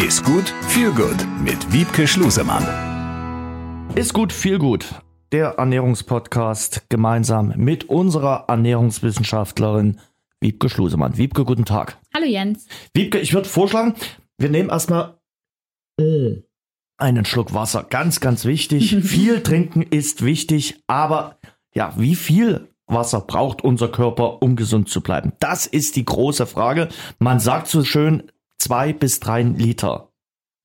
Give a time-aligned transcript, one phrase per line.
[0.00, 2.64] Ist gut, viel gut mit Wiebke Schlusemann.
[3.96, 4.94] Ist gut, viel gut.
[5.30, 10.00] Der Ernährungspodcast gemeinsam mit unserer Ernährungswissenschaftlerin
[10.40, 11.18] Wiebke Schlusemann.
[11.18, 11.98] Wiebke, guten Tag.
[12.14, 12.66] Hallo Jens.
[12.94, 13.94] Wiebke, ich würde vorschlagen,
[14.38, 15.18] wir nehmen erstmal
[16.96, 17.82] einen Schluck Wasser.
[17.82, 18.96] Ganz, ganz wichtig.
[19.02, 21.38] viel trinken ist wichtig, aber
[21.74, 25.34] ja, wie viel Wasser braucht unser Körper, um gesund zu bleiben?
[25.40, 26.88] Das ist die große Frage.
[27.18, 28.22] Man sagt so schön
[28.60, 30.12] zwei bis drei Liter.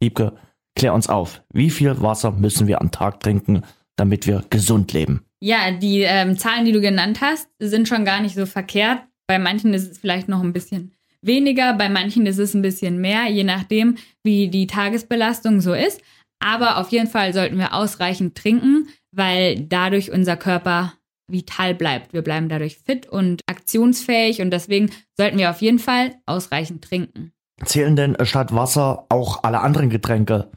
[0.00, 0.34] Wiebke,
[0.76, 1.42] klär uns auf.
[1.52, 3.62] Wie viel Wasser müssen wir am Tag trinken,
[3.96, 5.24] damit wir gesund leben?
[5.40, 9.02] Ja, die ähm, Zahlen, die du genannt hast, sind schon gar nicht so verkehrt.
[9.26, 13.00] Bei manchen ist es vielleicht noch ein bisschen weniger, bei manchen ist es ein bisschen
[13.00, 16.02] mehr, je nachdem, wie die Tagesbelastung so ist.
[16.38, 20.94] Aber auf jeden Fall sollten wir ausreichend trinken, weil dadurch unser Körper
[21.30, 22.12] vital bleibt.
[22.12, 27.32] Wir bleiben dadurch fit und aktionsfähig und deswegen sollten wir auf jeden Fall ausreichend trinken.
[27.66, 30.50] Zählen denn statt Wasser auch alle anderen Getränke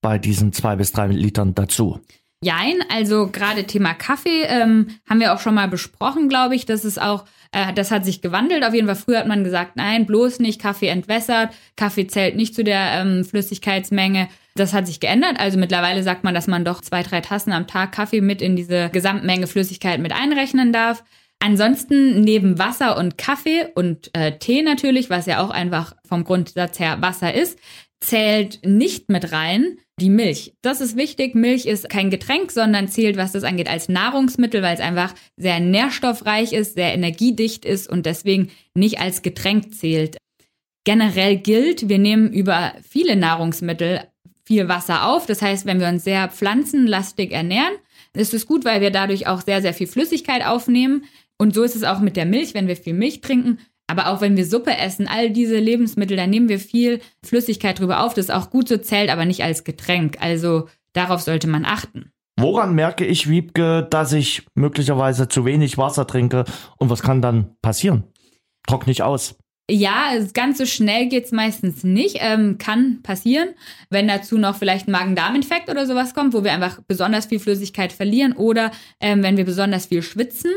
[0.00, 2.00] bei diesen zwei bis drei Litern dazu?
[2.44, 6.66] Jein, also gerade Thema Kaffee ähm, haben wir auch schon mal besprochen, glaube ich.
[6.66, 8.64] Das ist auch, äh, das hat sich gewandelt.
[8.64, 12.54] Auf jeden Fall früher hat man gesagt, nein, bloß nicht, Kaffee entwässert, Kaffee zählt nicht
[12.54, 14.28] zu der ähm, Flüssigkeitsmenge.
[14.56, 15.40] Das hat sich geändert.
[15.40, 18.56] Also mittlerweile sagt man, dass man doch zwei, drei Tassen am Tag Kaffee mit in
[18.56, 21.02] diese Gesamtmenge Flüssigkeit mit einrechnen darf.
[21.44, 26.78] Ansonsten neben Wasser und Kaffee und äh, Tee natürlich, was ja auch einfach vom Grundsatz
[26.80, 27.58] her Wasser ist,
[28.00, 30.54] zählt nicht mit rein die Milch.
[30.62, 31.34] Das ist wichtig.
[31.34, 35.60] Milch ist kein Getränk, sondern zählt, was das angeht, als Nahrungsmittel, weil es einfach sehr
[35.60, 40.16] nährstoffreich ist, sehr energiedicht ist und deswegen nicht als Getränk zählt.
[40.84, 44.00] Generell gilt, wir nehmen über viele Nahrungsmittel
[44.46, 45.26] viel Wasser auf.
[45.26, 47.74] Das heißt, wenn wir uns sehr pflanzenlastig ernähren,
[48.14, 51.04] ist es gut, weil wir dadurch auch sehr, sehr viel Flüssigkeit aufnehmen.
[51.38, 53.58] Und so ist es auch mit der Milch, wenn wir viel Milch trinken.
[53.86, 58.02] Aber auch wenn wir Suppe essen, all diese Lebensmittel, da nehmen wir viel Flüssigkeit drüber
[58.02, 58.14] auf.
[58.14, 60.16] Das ist auch gut so zählt, aber nicht als Getränk.
[60.20, 62.10] Also darauf sollte man achten.
[62.38, 66.44] Woran merke ich, Wiebke, dass ich möglicherweise zu wenig Wasser trinke
[66.78, 68.04] und was kann dann passieren?
[68.66, 69.36] Trockne ich aus.
[69.70, 72.18] Ja, ganz so schnell geht's meistens nicht.
[72.20, 73.48] Ähm, kann passieren,
[73.88, 77.90] wenn dazu noch vielleicht ein Magen-Darm-Infekt oder sowas kommt, wo wir einfach besonders viel Flüssigkeit
[77.90, 80.50] verlieren oder ähm, wenn wir besonders viel schwitzen.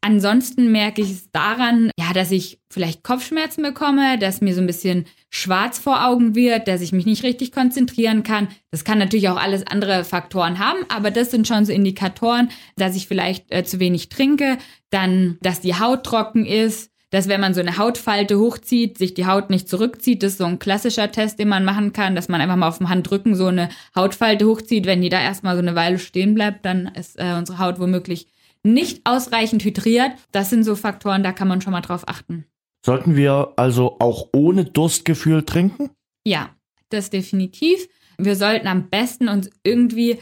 [0.00, 4.66] Ansonsten merke ich es daran, ja, dass ich vielleicht Kopfschmerzen bekomme, dass mir so ein
[4.66, 8.48] bisschen schwarz vor Augen wird, dass ich mich nicht richtig konzentrieren kann.
[8.70, 12.96] Das kann natürlich auch alles andere Faktoren haben, aber das sind schon so Indikatoren, dass
[12.96, 14.56] ich vielleicht äh, zu wenig trinke,
[14.88, 19.24] dann, dass die Haut trocken ist dass wenn man so eine Hautfalte hochzieht, sich die
[19.24, 20.24] Haut nicht zurückzieht.
[20.24, 22.78] Das ist so ein klassischer Test, den man machen kann, dass man einfach mal auf
[22.78, 24.84] dem Handrücken so eine Hautfalte hochzieht.
[24.84, 28.26] Wenn die da erstmal so eine Weile stehen bleibt, dann ist äh, unsere Haut womöglich
[28.64, 30.10] nicht ausreichend hydriert.
[30.32, 32.46] Das sind so Faktoren, da kann man schon mal drauf achten.
[32.84, 35.90] Sollten wir also auch ohne Durstgefühl trinken?
[36.24, 36.50] Ja,
[36.88, 37.86] das definitiv.
[38.18, 40.18] Wir sollten am besten uns irgendwie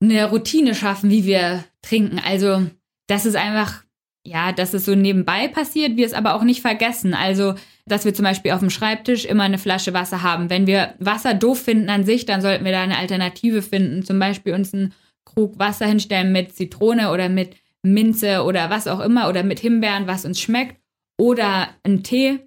[0.00, 2.18] eine Routine schaffen, wie wir trinken.
[2.18, 2.64] Also,
[3.08, 3.82] das ist einfach
[4.24, 7.14] ja, dass es so nebenbei passiert, wir es aber auch nicht vergessen.
[7.14, 7.54] Also,
[7.86, 10.50] dass wir zum Beispiel auf dem Schreibtisch immer eine Flasche Wasser haben.
[10.50, 14.04] Wenn wir Wasser doof finden an sich, dann sollten wir da eine Alternative finden.
[14.04, 14.92] Zum Beispiel uns einen
[15.24, 20.06] Krug Wasser hinstellen mit Zitrone oder mit Minze oder was auch immer oder mit Himbeeren,
[20.06, 20.76] was uns schmeckt.
[21.16, 22.40] Oder einen Tee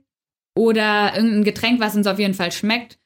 [0.56, 3.00] oder irgendein Getränk, was uns auf jeden Fall schmeckt.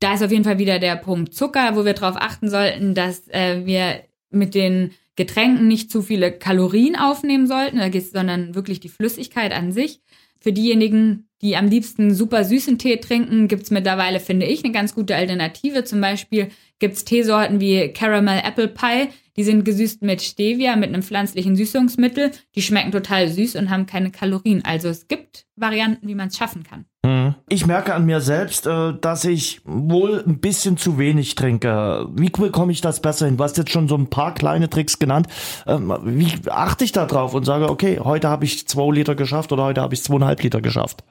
[0.00, 3.28] Da ist auf jeden Fall wieder der Punkt Zucker, wo wir darauf achten sollten, dass
[3.28, 7.78] äh, wir mit den Getränken nicht zu viele Kalorien aufnehmen sollten,
[8.12, 10.00] sondern wirklich die Flüssigkeit an sich.
[10.44, 14.94] Für diejenigen, die am liebsten super süßen Tee trinken, gibt's mittlerweile, finde ich, eine ganz
[14.94, 15.84] gute Alternative.
[15.84, 16.48] Zum Beispiel
[16.80, 22.30] gibt's Teesorten wie Caramel Apple Pie, die sind gesüßt mit Stevia, mit einem pflanzlichen Süßungsmittel.
[22.54, 24.62] Die schmecken total süß und haben keine Kalorien.
[24.64, 26.84] Also es gibt Varianten, wie man es schaffen kann.
[27.04, 27.34] Hm.
[27.48, 32.06] Ich merke an mir selbst, äh, dass ich wohl ein bisschen zu wenig trinke.
[32.14, 33.36] Wie bekomme ich das besser hin?
[33.36, 35.26] Du hast jetzt schon so ein paar kleine Tricks genannt.
[35.66, 39.52] Ähm, wie achte ich da drauf und sage, okay, heute habe ich zwei Liter geschafft
[39.52, 41.04] oder heute habe ich zweieinhalb Liter geschafft?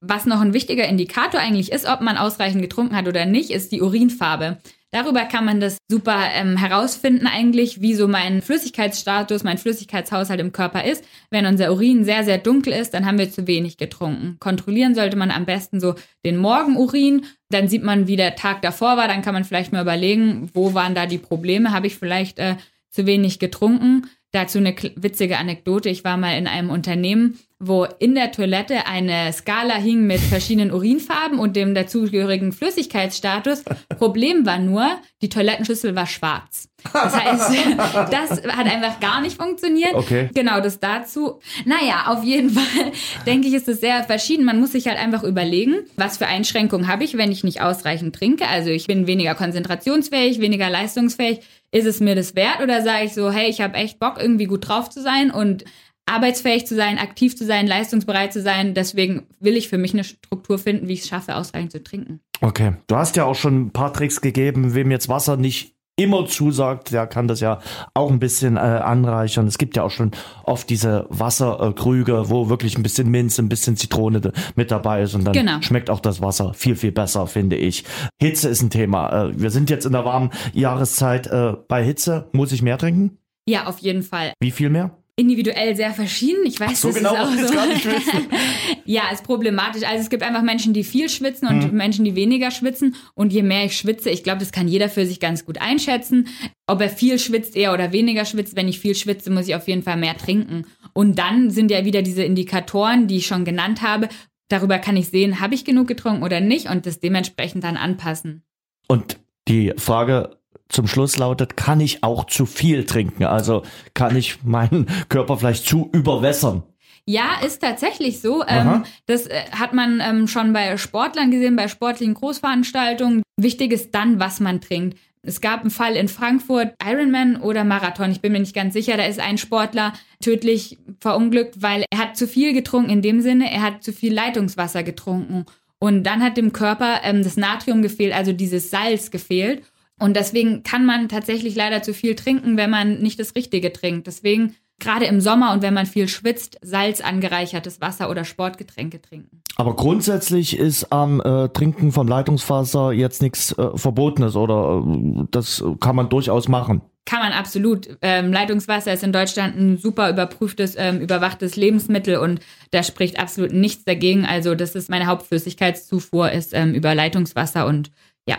[0.00, 3.70] Was noch ein wichtiger Indikator eigentlich ist, ob man ausreichend getrunken hat oder nicht, ist
[3.70, 4.58] die Urinfarbe.
[4.92, 10.50] Darüber kann man das super ähm, herausfinden eigentlich, wie so mein Flüssigkeitsstatus, mein Flüssigkeitshaushalt im
[10.50, 11.04] Körper ist.
[11.30, 14.38] Wenn unser Urin sehr, sehr dunkel ist, dann haben wir zu wenig getrunken.
[14.40, 15.94] Kontrollieren sollte man am besten so
[16.24, 17.24] den Morgenurin.
[17.50, 19.06] Dann sieht man, wie der Tag davor war.
[19.06, 21.70] Dann kann man vielleicht mal überlegen, wo waren da die Probleme?
[21.70, 22.56] Habe ich vielleicht äh,
[22.90, 24.06] zu wenig getrunken?
[24.32, 25.88] Dazu eine witzige Anekdote.
[25.88, 30.72] Ich war mal in einem Unternehmen, wo in der Toilette eine Skala hing mit verschiedenen
[30.72, 33.64] Urinfarben und dem dazugehörigen Flüssigkeitsstatus.
[33.98, 34.86] Problem war nur,
[35.20, 36.68] die Toilettenschüssel war schwarz.
[36.92, 37.52] Das heißt,
[38.10, 39.94] das hat einfach gar nicht funktioniert.
[39.94, 40.30] Okay.
[40.32, 41.40] Genau, das dazu.
[41.66, 42.92] Naja, auf jeden Fall
[43.26, 44.44] denke ich, ist es sehr verschieden.
[44.44, 48.14] Man muss sich halt einfach überlegen, was für Einschränkungen habe ich, wenn ich nicht ausreichend
[48.14, 48.46] trinke.
[48.48, 51.40] Also ich bin weniger konzentrationsfähig, weniger leistungsfähig.
[51.72, 54.46] Ist es mir das wert oder sage ich so, hey, ich habe echt Bock, irgendwie
[54.46, 55.64] gut drauf zu sein und
[56.06, 58.74] arbeitsfähig zu sein, aktiv zu sein, leistungsbereit zu sein.
[58.74, 62.20] Deswegen will ich für mich eine Struktur finden, wie ich es schaffe, ausreichend zu trinken.
[62.40, 66.26] Okay, du hast ja auch schon ein paar Tricks gegeben, wem jetzt Wasser nicht immer
[66.26, 67.58] zusagt, der kann das ja
[67.94, 69.46] auch ein bisschen äh, anreichern.
[69.46, 70.10] Es gibt ja auch schon
[70.44, 75.24] oft diese Wasserkrüge, wo wirklich ein bisschen Minze, ein bisschen Zitrone mit dabei ist und
[75.24, 75.60] dann Genau.
[75.60, 77.84] schmeckt auch das Wasser viel, viel besser, finde ich.
[78.20, 79.26] Hitze ist ein Thema.
[79.26, 81.26] Äh, wir sind jetzt in der warmen Jahreszeit.
[81.26, 83.18] Äh, bei Hitze muss ich mehr trinken?
[83.46, 84.32] Ja, auf jeden Fall.
[84.40, 84.90] Wie viel mehr?
[85.20, 86.40] Individuell sehr verschieden.
[86.46, 87.54] Ich weiß, So das genau ist auch so.
[87.54, 88.26] gar nicht wissen.
[88.84, 89.84] Ja, ist problematisch.
[89.84, 91.76] Also es gibt einfach Menschen, die viel schwitzen und Mhm.
[91.76, 92.96] Menschen, die weniger schwitzen.
[93.14, 96.26] Und je mehr ich schwitze, ich glaube, das kann jeder für sich ganz gut einschätzen.
[96.66, 98.56] Ob er viel schwitzt, eher oder weniger schwitzt.
[98.56, 100.66] Wenn ich viel schwitze, muss ich auf jeden Fall mehr trinken.
[100.92, 104.08] Und dann sind ja wieder diese Indikatoren, die ich schon genannt habe.
[104.48, 108.42] Darüber kann ich sehen, habe ich genug getrunken oder nicht und das dementsprechend dann anpassen.
[108.88, 110.36] Und die Frage
[110.70, 113.24] zum Schluss lautet, kann ich auch zu viel trinken?
[113.24, 113.62] Also
[113.94, 116.62] kann ich meinen Körper vielleicht zu überwässern?
[117.06, 118.44] Ja, ist tatsächlich so.
[118.46, 123.22] Ähm, das äh, hat man ähm, schon bei Sportlern gesehen, bei sportlichen Großveranstaltungen.
[123.36, 124.96] Wichtig ist dann, was man trinkt.
[125.22, 128.96] Es gab einen Fall in Frankfurt, Ironman oder Marathon, ich bin mir nicht ganz sicher,
[128.96, 129.92] da ist ein Sportler
[130.22, 134.14] tödlich verunglückt, weil er hat zu viel getrunken in dem Sinne, er hat zu viel
[134.14, 135.44] Leitungswasser getrunken.
[135.78, 139.62] Und dann hat dem Körper ähm, das Natrium gefehlt, also dieses Salz gefehlt.
[140.00, 144.06] Und deswegen kann man tatsächlich leider zu viel trinken, wenn man nicht das Richtige trinkt.
[144.06, 149.42] Deswegen gerade im Sommer und wenn man viel schwitzt, Salz angereichertes Wasser oder Sportgetränke trinken.
[149.56, 155.62] Aber grundsätzlich ist am äh, Trinken von Leitungswasser jetzt nichts äh, Verbotenes oder äh, das
[155.80, 156.80] kann man durchaus machen.
[157.04, 157.98] Kann man absolut.
[158.02, 163.52] Ähm, Leitungswasser ist in Deutschland ein super überprüftes, ähm, überwachtes Lebensmittel und da spricht absolut
[163.52, 164.24] nichts dagegen.
[164.24, 167.90] Also das ist meine Hauptflüssigkeitszufuhr ist ähm, über Leitungswasser und
[168.26, 168.36] ja,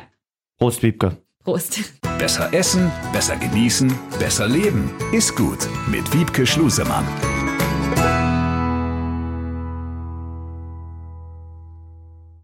[0.57, 1.17] Prost, Wiebke.
[1.43, 1.79] Prost.
[2.19, 4.91] Besser essen, besser genießen, besser leben.
[5.11, 7.05] Ist gut mit Wiebke Schlusemann.